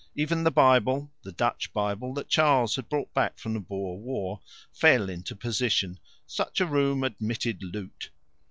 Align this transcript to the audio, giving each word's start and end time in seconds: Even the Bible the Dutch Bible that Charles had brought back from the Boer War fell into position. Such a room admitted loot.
Even 0.15 0.43
the 0.43 0.49
Bible 0.49 1.11
the 1.21 1.31
Dutch 1.31 1.71
Bible 1.73 2.11
that 2.15 2.27
Charles 2.27 2.75
had 2.75 2.89
brought 2.89 3.13
back 3.13 3.37
from 3.37 3.53
the 3.53 3.59
Boer 3.59 3.99
War 3.99 4.41
fell 4.73 5.11
into 5.11 5.35
position. 5.35 5.99
Such 6.25 6.59
a 6.59 6.65
room 6.65 7.03
admitted 7.03 7.61
loot. 7.61 8.09